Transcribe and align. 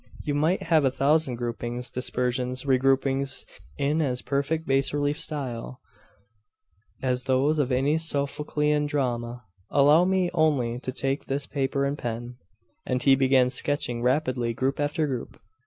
You 0.23 0.33
might 0.33 0.63
have 0.63 0.83
a 0.83 0.89
thousand 0.89 1.35
groupings, 1.35 1.91
dispersions, 1.91 2.63
regroupings, 2.63 3.45
in 3.77 4.01
as 4.01 4.23
perfect 4.23 4.65
bas 4.67 4.91
relief 4.95 5.19
style 5.19 5.79
as 7.03 7.25
those 7.25 7.59
of 7.59 7.71
any 7.71 7.97
Sophoclean 7.99 8.87
drama. 8.87 9.43
Allow 9.69 10.05
me 10.05 10.31
only 10.33 10.79
to 10.79 10.91
take 10.91 11.25
this 11.25 11.45
paper 11.45 11.85
and 11.85 11.99
pen' 11.99 12.37
And 12.87 13.03
he 13.03 13.13
began 13.15 13.51
sketching 13.51 14.01
rapidly 14.01 14.55
group 14.55 14.79
after 14.79 15.05
group. 15.05 15.39